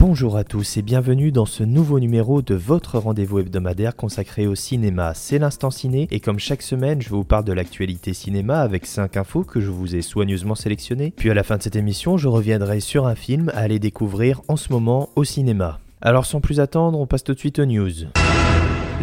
Bonjour 0.00 0.36
à 0.36 0.44
tous 0.44 0.76
et 0.76 0.82
bienvenue 0.82 1.32
dans 1.32 1.44
ce 1.44 1.64
nouveau 1.64 1.98
numéro 1.98 2.40
de 2.40 2.54
votre 2.54 2.98
rendez-vous 2.98 3.40
hebdomadaire 3.40 3.96
consacré 3.96 4.46
au 4.46 4.54
cinéma. 4.54 5.12
C'est 5.12 5.40
l'instant 5.40 5.72
ciné 5.72 6.06
et 6.12 6.20
comme 6.20 6.38
chaque 6.38 6.62
semaine, 6.62 7.02
je 7.02 7.08
vous 7.08 7.24
parle 7.24 7.44
de 7.44 7.52
l'actualité 7.52 8.14
cinéma 8.14 8.60
avec 8.60 8.86
5 8.86 9.16
infos 9.16 9.42
que 9.42 9.60
je 9.60 9.70
vous 9.70 9.96
ai 9.96 10.02
soigneusement 10.02 10.54
sélectionnées. 10.54 11.12
Puis 11.16 11.30
à 11.30 11.34
la 11.34 11.42
fin 11.42 11.56
de 11.56 11.64
cette 11.64 11.74
émission, 11.74 12.16
je 12.16 12.28
reviendrai 12.28 12.78
sur 12.78 13.08
un 13.08 13.16
film 13.16 13.50
à 13.56 13.58
aller 13.58 13.80
découvrir 13.80 14.40
en 14.46 14.56
ce 14.56 14.72
moment 14.72 15.08
au 15.16 15.24
cinéma. 15.24 15.80
Alors 16.00 16.26
sans 16.26 16.40
plus 16.40 16.60
attendre, 16.60 16.96
on 16.96 17.08
passe 17.08 17.24
tout 17.24 17.34
de 17.34 17.40
suite 17.40 17.58
aux 17.58 17.66
news. 17.66 17.90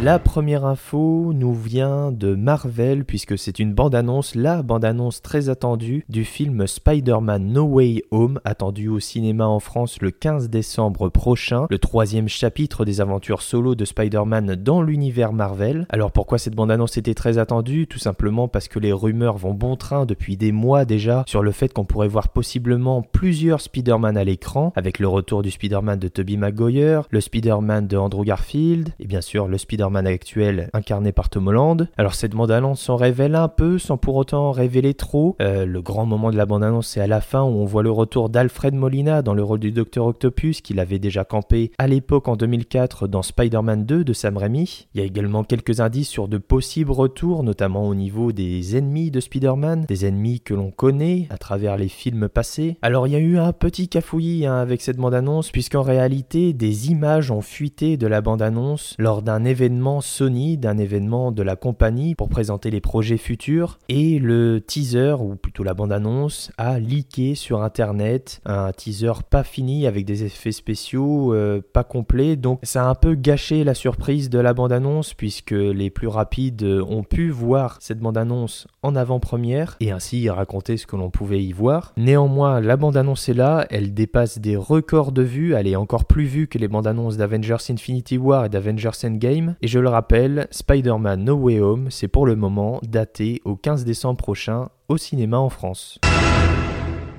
La 0.04 0.20
première 0.20 0.66
info 0.66 1.32
nous 1.34 1.54
vient 1.54 2.12
de 2.12 2.36
Marvel 2.36 3.06
puisque 3.06 3.38
c'est 3.38 3.60
une 3.60 3.74
bande-annonce, 3.74 4.36
la 4.36 4.62
bande-annonce 4.62 5.22
très 5.22 5.48
attendue 5.48 6.04
du 6.10 6.26
film 6.26 6.68
Spider-Man 6.68 7.54
No 7.54 7.64
Way 7.64 8.04
Home, 8.12 8.42
attendu 8.44 8.90
au 8.90 9.00
cinéma 9.00 9.48
en 9.48 9.62
France 9.62 10.02
le 10.02 10.12
15 10.12 10.50
décembre 10.50 11.08
prochain, 11.08 11.66
le 11.70 11.80
troisième 11.80 12.28
chapitre 12.28 12.84
des 12.84 13.00
aventures 13.00 13.42
solo 13.42 13.74
de 13.74 13.86
Spider-Man 13.86 14.56
dans 14.56 14.82
l'univers 14.82 15.32
Marvel. 15.32 15.88
Alors 15.90 16.12
pourquoi 16.12 16.40
cette 16.40 16.56
bande-annonce 16.56 16.98
était 16.98 17.14
très 17.14 17.38
attendue? 17.38 17.88
Tout 17.88 17.98
simplement 17.98 18.50
parce 18.50 18.68
que 18.68 18.80
les 18.80 18.92
rumeurs 18.92 19.38
vont 19.38 19.54
bon 19.54 19.78
train 19.78 20.06
depuis 20.06 20.36
des 20.36 20.52
mois 20.52 20.84
déjà 20.84 21.24
sur 21.26 21.42
le 21.42 21.52
fait 21.52 21.72
qu'on 21.72 21.86
pourrait 21.86 22.10
voir 22.10 22.30
possiblement 22.30 23.02
plusieurs 23.02 23.62
Spider-Man 23.62 24.18
à 24.18 24.26
l'écran, 24.26 24.74
avec 24.76 25.00
le 25.00 25.08
retour 25.08 25.42
du 25.42 25.52
Spider-Man 25.52 26.00
de 26.00 26.10
Tobey 26.10 26.36
Maguire, 26.36 27.08
le 27.12 27.22
Spider-Man 27.22 27.88
de 27.88 27.96
Andrew 27.96 28.26
Garfield, 28.26 28.90
et 29.00 29.08
bien 29.08 29.22
sûr 29.22 29.48
le 29.48 29.58
Spider 29.58 29.85
actuel 29.94 30.70
incarné 30.74 31.12
par 31.12 31.30
Tom 31.30 31.48
Holland. 31.48 31.88
Alors 31.98 32.16
cette 32.16 32.34
bande-annonce 32.34 32.82
s'en 32.82 32.96
révèle 32.96 33.36
un 33.36 33.48
peu 33.48 33.78
sans 33.78 33.98
pour 33.98 34.16
autant 34.16 34.52
révéler 34.52 34.94
trop. 34.94 35.36
Euh, 35.42 35.66
le 35.66 35.82
grand 35.82 36.06
moment 36.06 36.32
de 36.32 36.38
la 36.38 36.46
bande-annonce 36.46 36.88
c'est 36.88 37.02
à 37.02 37.08
la 37.08 37.22
fin 37.22 37.44
où 37.44 37.48
on 37.48 37.66
voit 37.66 37.84
le 37.84 37.92
retour 37.92 38.30
d'Alfred 38.30 38.74
Molina 38.74 39.22
dans 39.22 39.34
le 39.34 39.44
rôle 39.44 39.60
du 39.60 39.72
Docteur 39.72 40.06
Octopus 40.06 40.62
qu'il 40.62 40.80
avait 40.80 41.00
déjà 41.00 41.24
campé 41.24 41.72
à 41.78 41.88
l'époque 41.88 42.28
en 42.28 42.36
2004 42.36 43.08
dans 43.08 43.22
Spider-Man 43.22 43.86
2 43.86 44.04
de 44.04 44.14
Sam 44.14 44.38
Raimi. 44.38 44.88
Il 44.94 45.00
y 45.00 45.04
a 45.04 45.06
également 45.06 45.44
quelques 45.44 45.80
indices 45.80 46.10
sur 46.10 46.28
de 46.28 46.38
possibles 46.38 46.92
retours, 46.92 47.44
notamment 47.44 47.88
au 47.88 47.96
niveau 47.96 48.32
des 48.32 48.78
ennemis 48.78 49.12
de 49.12 49.20
Spider-Man, 49.20 49.86
des 49.88 50.06
ennemis 50.06 50.40
que 50.40 50.54
l'on 50.54 50.72
connaît 50.72 51.28
à 51.30 51.38
travers 51.38 51.78
les 51.78 51.90
films 51.90 52.30
passés. 52.30 52.78
Alors 52.82 53.08
il 53.08 53.14
y 53.14 53.16
a 53.16 53.20
eu 53.20 53.38
un 53.38 53.54
petit 53.54 53.88
cafouillis 53.88 54.46
hein, 54.46 54.56
avec 54.56 54.82
cette 54.82 54.98
bande-annonce 54.98 55.52
puisqu'en 55.52 55.82
réalité 55.82 56.54
des 56.54 56.90
images 56.90 57.32
ont 57.32 57.42
fuité 57.42 57.98
de 57.98 58.08
la 58.08 58.22
bande-annonce 58.22 58.96
lors 58.98 59.22
d'un 59.22 59.44
événement 59.44 59.75
Sony, 60.02 60.58
d'un 60.58 60.78
événement 60.78 61.32
de 61.32 61.44
la 61.44 61.56
compagnie 61.56 62.16
pour 62.16 62.30
présenter 62.30 62.72
les 62.72 62.82
projets 62.82 63.18
futurs. 63.18 63.80
Et 63.90 64.20
le 64.20 64.62
teaser, 64.62 65.16
ou 65.20 65.36
plutôt 65.36 65.64
la 65.64 65.74
bande-annonce, 65.74 66.52
a 66.58 66.80
leaké 66.80 67.36
sur 67.36 67.62
Internet. 67.62 68.42
Un 68.46 68.72
teaser 68.72 69.14
pas 69.30 69.44
fini 69.44 69.88
avec 69.88 70.06
des 70.06 70.24
effets 70.24 70.52
spéciaux 70.52 71.34
euh, 71.34 71.62
pas 71.74 71.84
complets. 71.84 72.36
Donc 72.36 72.60
ça 72.64 72.86
a 72.86 72.90
un 72.90 72.96
peu 72.96 73.16
gâché 73.16 73.64
la 73.64 73.74
surprise 73.74 74.30
de 74.30 74.40
la 74.40 74.54
bande-annonce 74.54 75.14
puisque 75.14 75.52
les 75.52 75.90
plus 75.90 76.08
rapides 76.08 76.64
ont 76.64 77.04
pu 77.04 77.30
voir 77.30 77.78
cette 77.80 78.00
bande-annonce 78.00 78.68
en 78.82 78.96
avant-première 78.96 79.78
et 79.80 79.92
ainsi 79.92 80.30
raconter 80.30 80.78
ce 80.78 80.88
que 80.88 80.96
l'on 80.96 81.10
pouvait 81.10 81.44
y 81.44 81.52
voir. 81.52 81.94
Néanmoins, 81.98 82.62
la 82.62 82.78
bande-annonce 82.78 83.30
est 83.30 83.34
là, 83.34 83.66
elle 83.70 83.94
dépasse 83.94 84.40
des 84.40 84.56
records 84.56 85.12
de 85.12 85.22
vues, 85.22 85.54
elle 85.54 85.68
est 85.68 85.76
encore 85.76 86.06
plus 86.06 86.26
vue 86.26 86.48
que 86.48 86.58
les 86.58 86.68
bandes-annonces 86.68 87.18
d'Avengers 87.18 87.58
Infinity 87.70 88.18
War 88.18 88.46
et 88.46 88.50
d'Avengers 88.50 88.90
Endgame. 89.04 89.56
Et 89.66 89.68
je 89.68 89.80
le 89.80 89.90
rappelle, 89.90 90.48
Spider-Man 90.52 91.24
No 91.24 91.34
Way 91.38 91.60
Home, 91.60 91.88
c'est 91.90 92.08
pour 92.08 92.28
le 92.28 92.36
moment 92.36 92.80
daté 92.84 93.42
au 93.46 93.56
15 93.56 93.84
décembre 93.84 94.18
prochain 94.18 94.70
au 94.90 94.98
cinéma 94.98 95.40
en 95.40 95.50
France. 95.50 95.98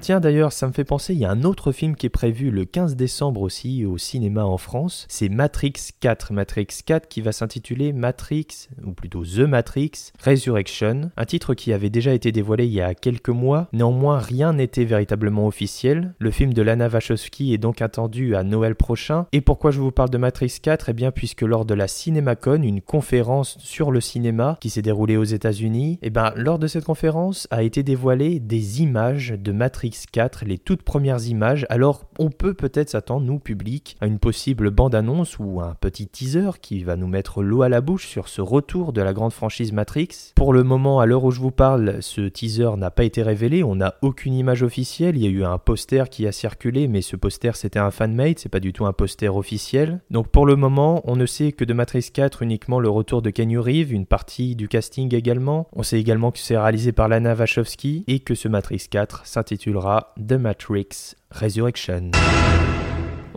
Tiens 0.06 0.21
d'ailleurs, 0.21 0.53
ça 0.53 0.69
me 0.69 0.72
fait 0.72 0.84
penser, 0.84 1.15
il 1.15 1.19
y 1.19 1.25
a 1.25 1.33
un 1.33 1.43
autre 1.43 1.72
film 1.72 1.97
qui 1.97 2.06
est 2.06 2.11
prévu 2.11 2.53
le 2.53 2.65
15 2.65 2.94
décembre 2.94 3.41
aussi 3.41 3.84
au 3.84 3.99
cinéma 3.99 4.44
en 4.44 4.56
France, 4.56 5.05
c'est 5.09 5.28
Matrix 5.28 5.72
4. 5.99 6.33
Matrix 6.33 6.69
4 6.87 7.09
qui 7.09 7.22
va 7.22 7.33
s'intituler 7.33 7.93
Matrix, 7.93 8.69
ou 8.84 8.93
plutôt 8.93 9.25
The 9.25 9.41
Matrix 9.41 10.12
Resurrection, 10.25 11.11
un 11.17 11.25
titre 11.25 11.55
qui 11.55 11.72
avait 11.72 11.91
déjà 11.91 12.15
été 12.15 12.31
dévoilé 12.31 12.67
il 12.67 12.72
y 12.72 12.81
a 12.81 12.94
quelques 12.94 13.31
mois, 13.31 13.67
néanmoins 13.72 14.21
rien 14.21 14.53
n'était 14.53 14.84
véritablement 14.84 15.49
officiel. 15.49 16.15
Le 16.21 16.31
film 16.31 16.55
de 16.55 16.62
Lana 16.62 16.87
Wachowski 16.87 17.53
est 17.53 17.59
donc 17.59 17.83
attendu 17.83 18.37
à 18.37 18.44
Noël 18.44 18.77
prochain. 18.77 19.27
Et 19.33 19.41
pourquoi 19.41 19.73
je 19.73 19.81
vous 19.81 19.91
parle 19.91 20.11
de 20.11 20.19
Matrix 20.19 20.59
4 20.62 20.91
Eh 20.91 20.93
bien 20.93 21.11
puisque 21.11 21.43
lors 21.43 21.65
de 21.65 21.75
la 21.75 21.88
CinemaCon, 21.88 22.62
une 22.62 22.81
conférence 22.81 23.59
sur 23.59 23.91
le 23.91 24.00
cinéma 24.00 24.56
qui 24.61 24.71
s'est 24.71 24.83
déroulée 24.83 25.17
aux 25.17 25.25
États-Unis, 25.25 25.99
eh 26.03 26.11
bien 26.11 26.33
lors 26.37 26.61
de 26.61 26.69
cette 26.69 26.84
conférence 26.84 27.49
a 27.50 27.65
été 27.65 27.83
dévoilé 27.83 28.38
des 28.38 28.83
images 28.83 29.34
de 29.37 29.50
Matrix 29.50 29.95
4, 30.10 30.44
les 30.44 30.58
toutes 30.58 30.82
premières 30.82 31.26
images. 31.26 31.66
Alors 31.70 32.04
on 32.18 32.30
peut 32.30 32.54
peut-être 32.54 32.90
s'attendre, 32.90 33.24
nous, 33.24 33.38
public, 33.38 33.96
à 34.00 34.06
une 34.06 34.18
possible 34.18 34.70
bande-annonce 34.70 35.38
ou 35.38 35.60
un 35.60 35.74
petit 35.74 36.06
teaser 36.06 36.50
qui 36.60 36.84
va 36.84 36.96
nous 36.96 37.06
mettre 37.06 37.42
l'eau 37.42 37.62
à 37.62 37.68
la 37.68 37.80
bouche 37.80 38.06
sur 38.06 38.28
ce 38.28 38.40
retour 38.40 38.92
de 38.92 39.00
la 39.00 39.12
grande 39.12 39.32
franchise 39.32 39.72
Matrix. 39.72 40.32
Pour 40.34 40.52
le 40.52 40.62
moment, 40.62 41.00
à 41.00 41.06
l'heure 41.06 41.24
où 41.24 41.30
je 41.30 41.40
vous 41.40 41.50
parle, 41.50 42.02
ce 42.02 42.22
teaser 42.22 42.76
n'a 42.76 42.90
pas 42.90 43.04
été 43.04 43.22
révélé, 43.22 43.64
on 43.64 43.76
n'a 43.76 43.94
aucune 44.02 44.34
image 44.34 44.62
officielle, 44.62 45.16
il 45.16 45.22
y 45.22 45.26
a 45.26 45.30
eu 45.30 45.44
un 45.44 45.58
poster 45.58 46.08
qui 46.10 46.26
a 46.26 46.32
circulé, 46.32 46.88
mais 46.88 47.02
ce 47.02 47.16
poster 47.16 47.52
c'était 47.54 47.78
un 47.78 47.90
fanmade, 47.90 48.38
c'est 48.38 48.48
pas 48.48 48.60
du 48.60 48.72
tout 48.72 48.86
un 48.86 48.92
poster 48.92 49.34
officiel. 49.34 50.00
Donc 50.10 50.28
pour 50.28 50.46
le 50.46 50.56
moment, 50.56 51.02
on 51.04 51.16
ne 51.16 51.26
sait 51.26 51.52
que 51.52 51.64
de 51.64 51.72
Matrix 51.72 52.10
4 52.12 52.42
uniquement 52.42 52.80
le 52.80 52.88
retour 52.88 53.22
de 53.22 53.30
Kenny 53.30 53.56
Reeves, 53.56 53.92
une 53.92 54.06
partie 54.06 54.56
du 54.56 54.68
casting 54.68 55.14
également. 55.14 55.68
On 55.72 55.82
sait 55.82 56.00
également 56.00 56.30
que 56.30 56.38
c'est 56.38 56.58
réalisé 56.58 56.92
par 56.92 57.08
Lana 57.08 57.34
Wachowski 57.34 58.04
et 58.06 58.20
que 58.20 58.34
ce 58.34 58.48
Matrix 58.48 58.86
4 58.90 59.26
s'intitulera 59.26 59.85
The 60.16 60.36
Matrix 60.36 61.14
Resurrection. 61.41 62.10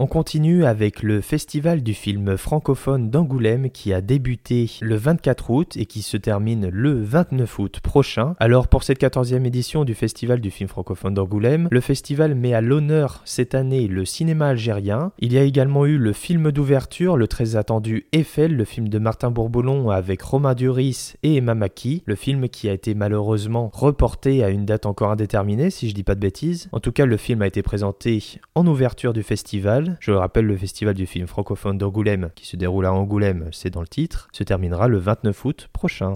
On 0.02 0.08
continue 0.08 0.64
avec 0.64 1.04
le 1.04 1.20
festival 1.20 1.84
du 1.84 1.94
film 1.94 2.38
francophone 2.38 3.10
d'Angoulême 3.10 3.70
qui 3.70 3.92
a 3.92 4.00
débuté 4.00 4.72
le 4.80 4.96
24 4.96 5.50
août 5.50 5.76
et 5.76 5.86
qui 5.86 6.04
se 6.04 6.16
termine 6.16 6.70
le 6.70 7.04
29 7.04 7.60
août 7.60 7.80
prochain. 7.82 8.34
Alors 8.40 8.70
pour 8.70 8.84
cette 8.84 9.02
14e 9.02 9.44
édition 9.46 9.84
du 9.84 9.96
festival 9.96 10.40
du 10.40 10.52
film 10.52 10.70
francophone 10.70 11.16
d'Angoulême, 11.16 11.68
le 11.70 11.82
festival 11.82 12.34
met 12.34 12.54
à 12.54 12.62
l'honneur 12.62 13.22
cette 13.26 13.54
année 13.54 13.90
le 13.90 14.06
cinéma 14.06 14.48
algérien. 14.48 15.12
Il 15.20 15.34
y 15.34 15.38
a 15.38 15.44
également 15.44 15.86
eu 15.86 15.98
le 15.98 16.14
film 16.14 16.54
d'ouverture, 16.54 17.18
le 17.18 17.28
très 17.28 17.58
attendu 17.58 18.06
Eiffel, 18.14 18.56
le 18.56 18.64
film 18.64 18.88
de 18.88 19.00
Martin 19.00 19.32
Bourboulon 19.32 19.90
avec 19.90 20.22
Romain 20.22 20.56
Duris 20.56 21.16
et 21.24 21.36
Emma 21.36 21.56
Maki, 21.56 22.04
le 22.06 22.16
film 22.16 22.48
qui 22.48 22.70
a 22.70 22.72
été 22.72 22.94
malheureusement 22.94 23.70
reporté 23.74 24.46
à 24.46 24.50
une 24.50 24.64
date 24.64 24.86
encore 24.86 25.12
indéterminée 25.12 25.72
si 25.72 25.90
je 25.90 25.94
dis 25.94 26.04
pas 26.04 26.16
de 26.16 26.22
bêtises. 26.22 26.70
En 26.72 26.80
tout 26.80 26.94
cas, 26.94 27.06
le 27.06 27.18
film 27.18 27.42
a 27.42 27.48
été 27.48 27.62
présenté 27.62 28.24
en 28.56 28.66
ouverture 28.66 29.12
du 29.12 29.24
festival 29.24 29.89
je 30.00 30.12
le 30.12 30.18
rappelle, 30.18 30.46
le 30.46 30.58
festival 30.58 30.94
du 30.94 31.06
film 31.06 31.28
francophone 31.28 31.78
d'Angoulême, 31.78 32.30
qui 32.36 32.46
se 32.46 32.56
déroule 32.56 32.86
à 32.86 32.94
Angoulême, 32.94 33.50
c'est 33.52 33.70
dans 33.70 33.82
le 33.82 33.88
titre, 33.88 34.28
se 34.32 34.44
terminera 34.44 34.88
le 34.88 34.98
29 34.98 35.46
août 35.46 35.70
prochain. 35.74 36.14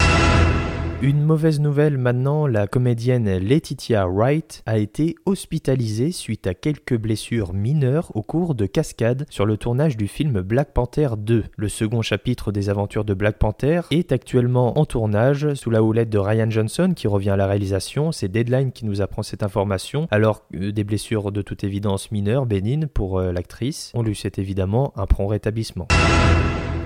Une 1.02 1.22
mauvaise 1.22 1.60
nouvelle 1.60 1.98
maintenant, 1.98 2.46
la 2.46 2.66
comédienne 2.66 3.36
Laetitia 3.36 4.06
Wright 4.06 4.62
a 4.64 4.78
été 4.78 5.16
hospitalisée 5.26 6.12
suite 6.12 6.46
à 6.46 6.54
quelques 6.54 6.96
blessures 6.96 7.52
mineures 7.52 8.10
au 8.14 8.22
cours 8.22 8.54
de 8.54 8.64
cascades 8.64 9.26
sur 9.28 9.44
le 9.44 9.56
tournage 9.56 9.96
du 9.96 10.08
film 10.08 10.40
Black 10.40 10.72
Panther 10.72 11.08
2. 11.18 11.44
Le 11.56 11.68
second 11.68 12.00
chapitre 12.00 12.52
des 12.52 12.70
aventures 12.70 13.04
de 13.04 13.12
Black 13.12 13.38
Panther 13.38 13.82
est 13.90 14.12
actuellement 14.12 14.78
en 14.78 14.86
tournage 14.86 15.52
sous 15.54 15.70
la 15.70 15.82
houlette 15.82 16.10
de 16.10 16.18
Ryan 16.18 16.50
Johnson 16.50 16.92
qui 16.96 17.06
revient 17.06 17.30
à 17.30 17.36
la 17.36 17.46
réalisation. 17.46 18.12
C'est 18.12 18.28
Deadline 18.28 18.72
qui 18.72 18.86
nous 18.86 19.02
apprend 19.02 19.22
cette 19.22 19.42
information. 19.42 20.08
Alors 20.10 20.42
des 20.52 20.84
blessures 20.84 21.32
de 21.32 21.42
toute 21.42 21.64
évidence 21.64 22.10
mineures, 22.12 22.46
bénignes 22.46 22.86
pour 22.86 23.18
euh, 23.18 23.32
l'actrice, 23.32 23.90
on 23.94 24.02
lui 24.02 24.14
souhaite 24.14 24.38
évidemment 24.38 24.92
un 24.96 25.06
prompt 25.06 25.26
rétablissement. 25.26 25.88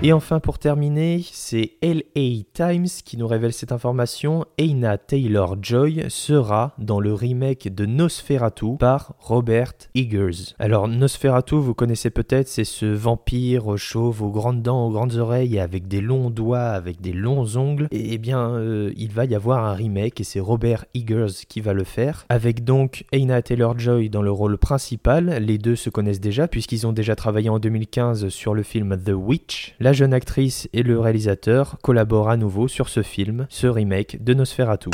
Et 0.00 0.12
enfin, 0.12 0.38
pour 0.38 0.60
terminer, 0.60 1.24
c'est 1.32 1.72
LA 1.82 2.44
Times 2.54 2.86
qui 3.04 3.16
nous 3.16 3.26
révèle 3.26 3.52
cette 3.52 3.72
information. 3.72 4.44
Aina 4.56 4.96
Taylor-Joy 4.96 6.04
sera 6.08 6.72
dans 6.78 7.00
le 7.00 7.12
remake 7.12 7.74
de 7.74 7.84
Nosferatu 7.84 8.76
par 8.78 9.16
Robert 9.18 9.72
Eggers. 9.96 10.54
Alors, 10.60 10.86
Nosferatu, 10.86 11.56
vous 11.56 11.74
connaissez 11.74 12.10
peut-être, 12.10 12.46
c'est 12.46 12.62
ce 12.62 12.86
vampire 12.86 13.76
chauve 13.76 14.22
aux 14.22 14.30
grandes 14.30 14.62
dents, 14.62 14.86
aux 14.86 14.92
grandes 14.92 15.16
oreilles, 15.16 15.58
avec 15.58 15.88
des 15.88 16.00
longs 16.00 16.30
doigts, 16.30 16.60
avec 16.60 17.00
des 17.00 17.12
longs 17.12 17.56
ongles. 17.56 17.88
Et 17.90 18.14
eh 18.14 18.18
bien, 18.18 18.50
euh, 18.52 18.92
il 18.96 19.10
va 19.10 19.24
y 19.24 19.34
avoir 19.34 19.64
un 19.64 19.74
remake 19.74 20.20
et 20.20 20.24
c'est 20.24 20.38
Robert 20.38 20.84
Eggers 20.94 21.44
qui 21.48 21.60
va 21.60 21.72
le 21.72 21.82
faire. 21.82 22.24
Avec 22.28 22.62
donc 22.62 23.04
Aina 23.10 23.42
Taylor-Joy 23.42 24.10
dans 24.10 24.22
le 24.22 24.30
rôle 24.30 24.58
principal. 24.58 25.42
Les 25.42 25.58
deux 25.58 25.74
se 25.74 25.90
connaissent 25.90 26.20
déjà 26.20 26.46
puisqu'ils 26.46 26.86
ont 26.86 26.92
déjà 26.92 27.16
travaillé 27.16 27.48
en 27.48 27.58
2015 27.58 28.28
sur 28.28 28.54
le 28.54 28.62
film 28.62 28.96
The 28.96 29.10
Witch. 29.12 29.74
Jeune 29.92 30.12
actrice 30.12 30.68
et 30.72 30.82
le 30.82 30.98
réalisateur 30.98 31.78
collaborent 31.82 32.30
à 32.30 32.36
nouveau 32.36 32.68
sur 32.68 32.88
ce 32.88 33.02
film, 33.02 33.46
ce 33.48 33.66
remake 33.66 34.22
de 34.22 34.34
Nosferatu. 34.34 34.90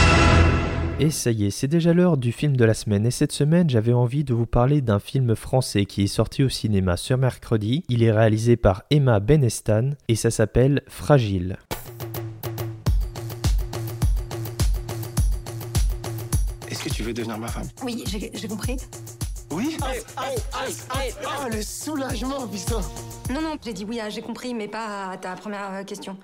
Et 1.00 1.10
ça 1.10 1.32
y 1.32 1.46
est, 1.46 1.50
c'est 1.50 1.66
déjà 1.66 1.92
l'heure 1.92 2.16
du 2.16 2.30
film 2.30 2.56
de 2.56 2.64
la 2.64 2.74
semaine. 2.74 3.04
Et 3.04 3.10
cette 3.10 3.32
semaine, 3.32 3.68
j'avais 3.68 3.92
envie 3.92 4.22
de 4.22 4.32
vous 4.32 4.46
parler 4.46 4.80
d'un 4.80 5.00
film 5.00 5.34
français 5.34 5.86
qui 5.86 6.04
est 6.04 6.06
sorti 6.06 6.44
au 6.44 6.48
cinéma 6.48 6.96
ce 6.96 7.14
mercredi. 7.14 7.82
Il 7.88 8.04
est 8.04 8.12
réalisé 8.12 8.56
par 8.56 8.84
Emma 8.90 9.18
Benestan 9.18 9.90
et 10.06 10.14
ça 10.14 10.30
s'appelle 10.30 10.82
Fragile. 10.86 11.56
Est-ce 16.70 16.84
que 16.84 16.90
tu 16.90 17.02
veux 17.02 17.12
devenir 17.12 17.38
ma 17.38 17.48
femme? 17.48 17.66
Oui, 17.82 18.04
j'ai 18.06 18.48
compris. 18.48 18.76
Oui. 19.54 19.76
Oh, 20.18 21.48
le 21.52 21.62
soulagement, 21.62 22.48
putain. 22.48 22.80
Non, 23.30 23.40
non, 23.40 23.56
j'ai 23.64 23.72
dit 23.72 23.84
oui, 23.84 24.00
j'ai 24.08 24.20
compris, 24.20 24.52
mais 24.52 24.66
pas 24.66 25.10
à 25.10 25.16
ta 25.16 25.36
première 25.36 25.72
euh, 25.72 25.84
question. 25.84 26.16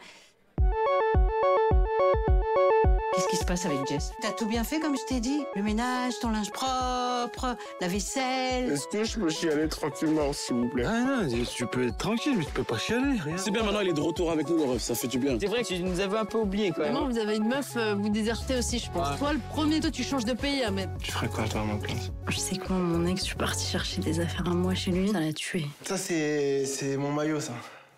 Qu'est-ce 3.14 3.26
qui 3.28 3.36
se 3.36 3.44
passe 3.44 3.66
avec 3.66 3.78
Jess? 3.88 4.12
T'as 4.22 4.30
tout 4.30 4.46
bien 4.46 4.62
fait 4.62 4.78
comme 4.78 4.96
je 4.96 5.04
t'ai 5.08 5.18
dit 5.18 5.42
Le 5.56 5.62
ménage, 5.62 6.12
ton 6.20 6.30
linge 6.30 6.50
propre, 6.50 7.56
la 7.80 7.88
vaisselle. 7.88 8.70
Est-ce 8.70 8.86
que 8.86 9.02
je 9.02 9.18
peux 9.18 9.28
chialer 9.30 9.68
tranquillement, 9.68 10.32
s'il 10.32 10.54
vous 10.56 10.68
plaît? 10.68 10.84
Ah 10.86 11.00
non, 11.00 11.28
tu 11.44 11.66
peux 11.66 11.88
être 11.88 11.96
tranquille, 11.98 12.34
mais 12.38 12.44
tu 12.44 12.52
peux 12.52 12.62
pas 12.62 12.78
chialer, 12.78 13.18
rien. 13.18 13.36
C'est 13.36 13.50
bien, 13.50 13.64
maintenant 13.64 13.80
il 13.80 13.88
est 13.88 13.94
de 13.94 14.00
retour 14.00 14.30
avec 14.30 14.48
nous, 14.48 14.56
le 14.58 14.62
ref, 14.62 14.82
ça 14.82 14.94
fait 14.94 15.08
du 15.08 15.18
bien. 15.18 15.36
C'est 15.40 15.48
vrai 15.48 15.62
que 15.62 15.68
tu 15.68 15.82
nous 15.82 15.98
avais 15.98 16.18
un 16.18 16.24
peu 16.24 16.38
oublié 16.38 16.70
quand 16.70 16.82
même. 16.82 16.92
Maman, 16.92 17.08
vous 17.08 17.18
avez 17.18 17.36
une 17.36 17.48
meuf, 17.48 17.72
euh, 17.76 17.96
vous 17.96 18.10
désertez 18.10 18.56
aussi, 18.56 18.78
je 18.78 18.88
pense. 18.92 19.10
Ouais. 19.10 19.18
Toi, 19.18 19.32
le 19.32 19.40
premier, 19.50 19.80
toi, 19.80 19.90
tu 19.90 20.04
changes 20.04 20.24
de 20.24 20.32
pays, 20.34 20.62
Ahmed. 20.62 20.88
Tu 21.02 21.10
ferais 21.10 21.28
quoi, 21.28 21.44
toi, 21.48 21.62
à 21.62 21.64
ma 21.64 21.76
place 21.76 22.12
Je 22.28 22.38
sais 22.38 22.56
quoi, 22.58 22.76
mon 22.76 23.06
ex, 23.06 23.22
je 23.22 23.26
suis 23.26 23.34
partie 23.36 23.66
chercher 23.66 24.00
des 24.00 24.20
affaires 24.20 24.46
à 24.46 24.54
moi 24.54 24.74
chez 24.74 24.92
lui, 24.92 25.10
ça 25.10 25.18
l'a 25.18 25.32
tué. 25.32 25.66
Ça, 25.82 25.96
c'est 25.96 26.64
c'est 26.64 26.96
mon 26.96 27.10
maillot, 27.10 27.40
ça. 27.40 27.54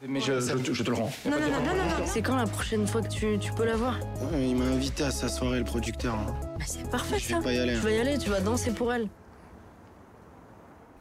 Mais 0.08 0.20
je, 0.20 0.32
je, 0.40 0.72
je 0.72 0.82
te 0.82 0.90
le 0.90 0.96
rends. 0.96 1.10
Non, 1.24 1.30
non, 1.32 1.38
non, 1.38 1.46
non, 1.64 1.76
non, 1.76 1.84
non. 2.00 2.04
C'est 2.06 2.22
quand 2.22 2.34
la 2.36 2.46
prochaine 2.46 2.86
fois 2.86 3.02
que 3.02 3.08
tu, 3.08 3.38
tu 3.38 3.52
peux 3.52 3.64
la 3.64 3.76
voir 3.76 4.00
Ouais, 4.32 4.48
il 4.48 4.56
m'a 4.56 4.64
invité 4.64 5.04
à 5.04 5.10
sa 5.12 5.28
soirée, 5.28 5.58
le 5.60 5.64
producteur. 5.64 6.14
hein. 6.14 6.26
Bah, 6.58 6.64
c'est 6.66 6.90
parfait, 6.90 7.18
Je 7.20 7.28
vais 7.28 7.34
ça. 7.34 7.40
pas 7.40 7.52
y 7.52 7.58
aller. 7.58 7.74
Tu 7.74 7.78
vas 7.80 7.90
y 7.92 8.00
aller, 8.00 8.18
tu 8.18 8.28
vas 8.30 8.40
danser 8.40 8.72
pour 8.72 8.92
elle. 8.92 9.06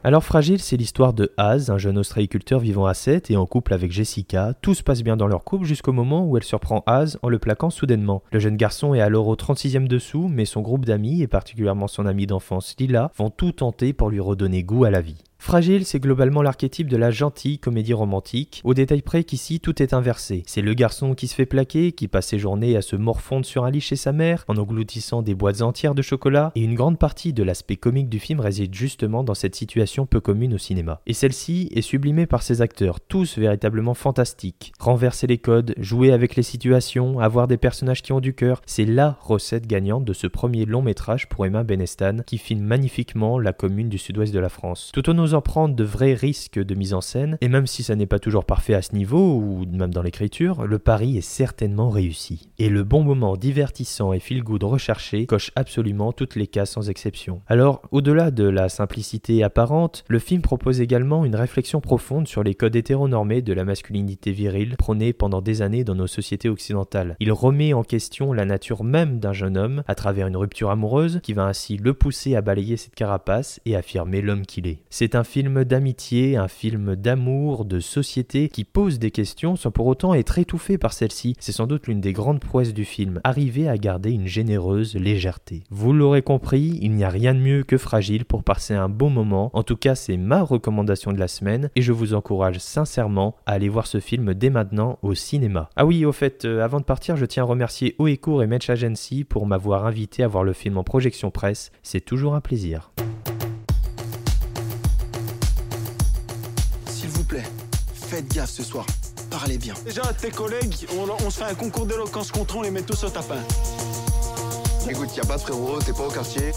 Alors 0.04 0.24
Fragile, 0.24 0.60
c'est 0.60 0.76
l'histoire 0.76 1.12
de 1.14 1.32
Az, 1.36 1.70
un 1.70 1.78
jeune 1.78 1.96
ostréiculteur 1.96 2.58
vivant 2.58 2.86
à 2.86 2.94
Sète 2.94 3.30
et 3.30 3.36
en 3.36 3.46
couple 3.46 3.72
avec 3.72 3.92
Jessica. 3.92 4.52
Tout 4.60 4.74
se 4.74 4.82
passe 4.82 5.02
bien 5.02 5.16
dans 5.16 5.28
leur 5.28 5.44
couple 5.44 5.64
jusqu'au 5.64 5.92
moment 5.92 6.24
où 6.26 6.36
elle 6.36 6.42
surprend 6.42 6.82
Az 6.86 7.18
en 7.22 7.28
le 7.28 7.38
plaquant 7.38 7.70
soudainement. 7.70 8.22
Le 8.32 8.40
jeune 8.40 8.56
garçon 8.56 8.94
est 8.94 9.00
alors 9.00 9.28
au 9.28 9.36
36e 9.36 9.86
dessous, 9.86 10.26
mais 10.28 10.44
son 10.44 10.60
groupe 10.60 10.84
d'amis, 10.86 11.22
et 11.22 11.28
particulièrement 11.28 11.86
son 11.86 12.06
amie 12.06 12.26
d'enfance 12.26 12.74
Lila, 12.80 13.12
vont 13.16 13.30
tout 13.30 13.52
tenter 13.52 13.92
pour 13.92 14.10
lui 14.10 14.18
redonner 14.18 14.64
goût 14.64 14.82
à 14.84 14.90
la 14.90 15.00
vie. 15.02 15.22
Fragile, 15.42 15.84
c'est 15.84 15.98
globalement 15.98 16.40
l'archétype 16.40 16.88
de 16.88 16.96
la 16.96 17.10
gentille 17.10 17.58
comédie 17.58 17.94
romantique, 17.94 18.60
au 18.62 18.74
détail 18.74 19.02
près 19.02 19.24
qu'ici 19.24 19.58
tout 19.58 19.82
est 19.82 19.92
inversé. 19.92 20.44
C'est 20.46 20.62
le 20.62 20.72
garçon 20.72 21.16
qui 21.16 21.26
se 21.26 21.34
fait 21.34 21.46
plaquer, 21.46 21.90
qui 21.90 22.06
passe 22.06 22.28
ses 22.28 22.38
journées 22.38 22.76
à 22.76 22.80
se 22.80 22.94
morfondre 22.94 23.44
sur 23.44 23.64
un 23.64 23.70
lit 23.72 23.80
chez 23.80 23.96
sa 23.96 24.12
mère, 24.12 24.44
en 24.46 24.56
engloutissant 24.56 25.20
des 25.20 25.34
boîtes 25.34 25.60
entières 25.60 25.96
de 25.96 26.00
chocolat, 26.00 26.52
et 26.54 26.62
une 26.62 26.76
grande 26.76 26.96
partie 26.96 27.32
de 27.32 27.42
l'aspect 27.42 27.74
comique 27.74 28.08
du 28.08 28.20
film 28.20 28.38
réside 28.38 28.72
justement 28.72 29.24
dans 29.24 29.34
cette 29.34 29.56
situation 29.56 30.06
peu 30.06 30.20
commune 30.20 30.54
au 30.54 30.58
cinéma. 30.58 31.00
Et 31.08 31.12
celle-ci 31.12 31.70
est 31.74 31.82
sublimée 31.82 32.26
par 32.26 32.44
ses 32.44 32.62
acteurs, 32.62 33.00
tous 33.00 33.36
véritablement 33.36 33.94
fantastiques. 33.94 34.72
Renverser 34.78 35.26
les 35.26 35.38
codes, 35.38 35.74
jouer 35.76 36.12
avec 36.12 36.36
les 36.36 36.44
situations, 36.44 37.18
avoir 37.18 37.48
des 37.48 37.56
personnages 37.56 38.02
qui 38.02 38.12
ont 38.12 38.20
du 38.20 38.32
cœur, 38.32 38.62
c'est 38.64 38.84
la 38.84 39.18
recette 39.20 39.66
gagnante 39.66 40.04
de 40.04 40.12
ce 40.12 40.28
premier 40.28 40.66
long 40.66 40.82
métrage 40.82 41.28
pour 41.28 41.44
Emma 41.46 41.64
Benestan, 41.64 42.18
qui 42.24 42.38
filme 42.38 42.62
magnifiquement 42.62 43.40
la 43.40 43.52
commune 43.52 43.88
du 43.88 43.98
sud-ouest 43.98 44.32
de 44.32 44.38
la 44.38 44.48
France. 44.48 44.92
Prendre 45.40 45.74
de 45.74 45.84
vrais 45.84 46.14
risques 46.14 46.62
de 46.62 46.74
mise 46.74 46.94
en 46.94 47.00
scène, 47.00 47.38
et 47.40 47.48
même 47.48 47.66
si 47.66 47.82
ça 47.82 47.96
n'est 47.96 48.06
pas 48.06 48.18
toujours 48.18 48.44
parfait 48.44 48.74
à 48.74 48.82
ce 48.82 48.94
niveau, 48.94 49.36
ou 49.36 49.64
même 49.66 49.92
dans 49.92 50.02
l'écriture, 50.02 50.66
le 50.66 50.78
pari 50.78 51.16
est 51.16 51.20
certainement 51.20 51.90
réussi. 51.90 52.50
Et 52.58 52.68
le 52.68 52.84
bon 52.84 53.02
moment 53.02 53.36
divertissant 53.36 54.12
et 54.12 54.20
feel-good 54.20 54.64
recherché 54.64 55.26
coche 55.26 55.50
absolument 55.56 56.12
toutes 56.12 56.36
les 56.36 56.46
cases 56.46 56.72
sans 56.72 56.90
exception. 56.90 57.40
Alors, 57.46 57.82
au-delà 57.90 58.30
de 58.30 58.44
la 58.44 58.68
simplicité 58.68 59.42
apparente, 59.42 60.04
le 60.08 60.18
film 60.18 60.42
propose 60.42 60.80
également 60.80 61.24
une 61.24 61.36
réflexion 61.36 61.80
profonde 61.80 62.28
sur 62.28 62.42
les 62.42 62.54
codes 62.54 62.76
hétéronormés 62.76 63.42
de 63.42 63.52
la 63.52 63.64
masculinité 63.64 64.32
virile 64.32 64.76
prônée 64.76 65.12
pendant 65.12 65.40
des 65.40 65.62
années 65.62 65.84
dans 65.84 65.94
nos 65.94 66.06
sociétés 66.06 66.48
occidentales. 66.48 67.16
Il 67.20 67.32
remet 67.32 67.72
en 67.72 67.82
question 67.82 68.32
la 68.32 68.44
nature 68.44 68.84
même 68.84 69.18
d'un 69.18 69.32
jeune 69.32 69.56
homme 69.56 69.82
à 69.86 69.94
travers 69.94 70.26
une 70.26 70.36
rupture 70.36 70.70
amoureuse 70.70 71.20
qui 71.22 71.32
va 71.32 71.44
ainsi 71.44 71.76
le 71.76 71.94
pousser 71.94 72.36
à 72.36 72.40
balayer 72.40 72.76
cette 72.76 72.94
carapace 72.94 73.60
et 73.64 73.76
affirmer 73.76 74.22
l'homme 74.22 74.46
qu'il 74.46 74.66
est. 74.66 74.80
C'est 74.90 75.14
un 75.14 75.21
film 75.24 75.64
d'amitié, 75.64 76.36
un 76.36 76.48
film 76.48 76.96
d'amour, 76.96 77.64
de 77.64 77.80
société 77.80 78.48
qui 78.48 78.64
pose 78.64 78.98
des 78.98 79.10
questions 79.10 79.56
sans 79.56 79.70
pour 79.70 79.86
autant 79.86 80.14
être 80.14 80.38
étouffé 80.38 80.78
par 80.78 80.92
celle-ci. 80.92 81.34
C'est 81.38 81.52
sans 81.52 81.66
doute 81.66 81.86
l'une 81.86 82.00
des 82.00 82.12
grandes 82.12 82.40
prouesses 82.40 82.74
du 82.74 82.84
film, 82.84 83.20
arriver 83.24 83.68
à 83.68 83.76
garder 83.76 84.10
une 84.10 84.26
généreuse 84.26 84.94
légèreté. 84.94 85.64
Vous 85.70 85.92
l'aurez 85.92 86.22
compris, 86.22 86.78
il 86.80 86.92
n'y 86.92 87.04
a 87.04 87.08
rien 87.08 87.34
de 87.34 87.40
mieux 87.40 87.62
que 87.62 87.78
Fragile 87.78 88.24
pour 88.24 88.42
passer 88.42 88.74
un 88.74 88.88
bon 88.88 89.10
moment. 89.10 89.50
En 89.52 89.62
tout 89.62 89.76
cas, 89.76 89.94
c'est 89.94 90.16
ma 90.16 90.42
recommandation 90.42 91.12
de 91.12 91.18
la 91.18 91.28
semaine 91.28 91.70
et 91.76 91.82
je 91.82 91.92
vous 91.92 92.14
encourage 92.14 92.58
sincèrement 92.58 93.36
à 93.46 93.52
aller 93.52 93.68
voir 93.68 93.86
ce 93.86 94.00
film 94.00 94.34
dès 94.34 94.50
maintenant 94.50 94.98
au 95.02 95.14
cinéma. 95.14 95.70
Ah 95.76 95.86
oui, 95.86 96.04
au 96.04 96.12
fait, 96.12 96.44
euh, 96.44 96.64
avant 96.64 96.80
de 96.80 96.84
partir, 96.84 97.16
je 97.16 97.26
tiens 97.26 97.42
à 97.42 97.46
remercier 97.46 97.94
Oecourt 97.98 98.42
et 98.42 98.46
Match 98.46 98.70
Agency 98.70 99.24
pour 99.24 99.46
m'avoir 99.46 99.86
invité 99.86 100.22
à 100.22 100.28
voir 100.28 100.44
le 100.44 100.52
film 100.52 100.78
en 100.78 100.84
projection 100.84 101.30
presse. 101.30 101.70
C'est 101.82 102.04
toujours 102.04 102.34
un 102.34 102.40
plaisir. 102.40 102.92
Faites 108.12 108.28
gaffe 108.34 108.50
ce 108.50 108.62
soir. 108.62 108.84
Parlez 109.30 109.56
bien. 109.56 109.72
Déjà, 109.86 110.02
tes 110.20 110.30
collègues, 110.30 110.86
on, 110.98 111.08
on 111.24 111.30
se 111.30 111.38
fait 111.38 111.44
un 111.50 111.54
concours 111.54 111.86
d'éloquence 111.86 112.30
contre 112.30 112.56
on 112.56 112.60
les 112.62 112.70
met 112.70 112.82
tous 112.82 113.02
au 113.04 113.08
tapin. 113.08 113.38
Écoute, 114.86 115.16
y 115.16 115.20
a 115.20 115.24
pas 115.24 115.36
de 115.38 115.40
frérot, 115.40 115.78
t'es 115.80 115.94
pas 115.94 116.06
au 116.06 116.10
quartier. 116.10 116.50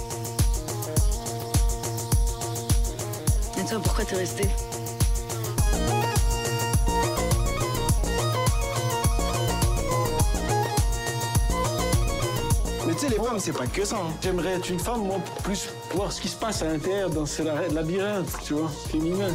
Et 3.57 3.63
toi, 3.69 3.79
pourquoi 3.81 4.03
t'es 4.03 4.17
resté 4.17 4.49
Mais 12.87 12.93
tu 12.93 12.99
sais, 12.99 13.09
les 13.09 13.15
femmes, 13.15 13.39
c'est 13.39 13.51
pas 13.51 13.65
que 13.67 13.83
ça. 13.83 13.95
hein. 13.97 14.13
J'aimerais 14.21 14.53
être 14.53 14.69
une 14.69 14.79
femme, 14.79 15.01
moi, 15.05 15.17
pour 15.19 15.35
plus 15.43 15.69
voir 15.95 16.11
ce 16.11 16.21
qui 16.21 16.27
se 16.27 16.35
passe 16.35 16.61
à 16.61 16.65
l'intérieur 16.65 17.09
dans 17.09 17.25
ce 17.25 17.41
la- 17.41 17.67
labyrinthe, 17.69 18.27
tu 18.43 18.53
vois, 18.53 18.69
féminin. 18.91 19.29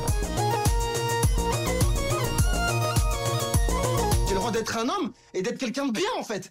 Un 4.76 4.88
homme 4.88 5.12
et 5.34 5.42
d'être 5.42 5.58
quelqu'un 5.58 5.86
de 5.86 5.92
bien, 5.92 6.10
en 6.18 6.24
fait. 6.24 6.50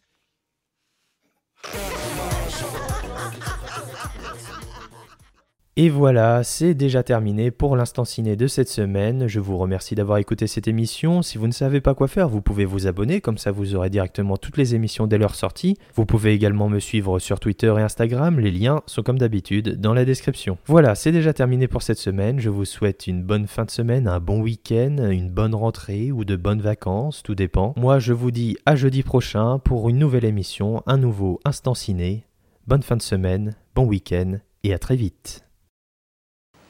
Et 5.75 5.87
voilà, 5.87 6.43
c'est 6.43 6.73
déjà 6.73 7.03
terminé 7.03 7.51
pour 7.51 7.77
l'instant 7.77 8.03
ciné 8.03 8.35
de 8.35 8.47
cette 8.47 8.67
semaine. 8.67 9.27
Je 9.27 9.39
vous 9.39 9.57
remercie 9.57 9.95
d'avoir 9.95 10.17
écouté 10.17 10.45
cette 10.45 10.67
émission. 10.67 11.21
Si 11.21 11.37
vous 11.37 11.47
ne 11.47 11.53
savez 11.53 11.79
pas 11.79 11.93
quoi 11.93 12.09
faire, 12.09 12.27
vous 12.27 12.41
pouvez 12.41 12.65
vous 12.65 12.85
abonner, 12.85 13.21
comme 13.21 13.37
ça 13.37 13.51
vous 13.51 13.75
aurez 13.75 13.89
directement 13.89 14.35
toutes 14.35 14.57
les 14.57 14.75
émissions 14.75 15.07
dès 15.07 15.17
leur 15.17 15.35
sortie. 15.35 15.77
Vous 15.95 16.05
pouvez 16.05 16.33
également 16.33 16.67
me 16.67 16.79
suivre 16.79 17.19
sur 17.19 17.39
Twitter 17.39 17.73
et 17.77 17.81
Instagram, 17.81 18.41
les 18.41 18.51
liens 18.51 18.81
sont 18.87 19.03
comme 19.03 19.19
d'habitude 19.19 19.79
dans 19.79 19.93
la 19.93 20.03
description. 20.03 20.57
Voilà, 20.65 20.95
c'est 20.95 21.13
déjà 21.13 21.31
terminé 21.31 21.69
pour 21.69 21.81
cette 21.81 21.97
semaine. 21.97 22.41
Je 22.41 22.49
vous 22.49 22.65
souhaite 22.65 23.07
une 23.07 23.23
bonne 23.23 23.47
fin 23.47 23.63
de 23.63 23.71
semaine, 23.71 24.07
un 24.09 24.19
bon 24.19 24.41
week-end, 24.41 24.97
une 25.09 25.29
bonne 25.29 25.55
rentrée 25.55 26.11
ou 26.11 26.25
de 26.25 26.35
bonnes 26.35 26.61
vacances, 26.61 27.23
tout 27.23 27.35
dépend. 27.35 27.73
Moi 27.77 27.99
je 27.99 28.11
vous 28.11 28.31
dis 28.31 28.57
à 28.65 28.75
jeudi 28.75 29.01
prochain 29.01 29.59
pour 29.59 29.87
une 29.87 29.99
nouvelle 29.99 30.25
émission, 30.25 30.83
un 30.87 30.97
nouveau 30.97 31.39
Instant 31.45 31.73
Ciné. 31.73 32.25
Bonne 32.67 32.83
fin 32.83 32.97
de 32.97 33.01
semaine, 33.01 33.55
bon 33.75 33.85
week-end 33.85 34.39
et 34.63 34.73
à 34.73 34.77
très 34.77 34.97
vite. 34.97 35.48